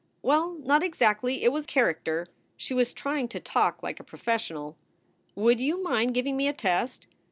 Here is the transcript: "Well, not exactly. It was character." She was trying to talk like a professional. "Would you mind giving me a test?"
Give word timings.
"Well, 0.23 0.53
not 0.55 0.81
exactly. 0.81 1.43
It 1.43 1.51
was 1.51 1.67
character." 1.67 2.25
She 2.57 2.73
was 2.73 2.91
trying 2.91 3.27
to 3.27 3.39
talk 3.39 3.83
like 3.83 3.99
a 3.99 4.03
professional. 4.03 4.75
"Would 5.35 5.59
you 5.59 5.83
mind 5.83 6.15
giving 6.15 6.35
me 6.35 6.47
a 6.47 6.53
test?" 6.53 7.05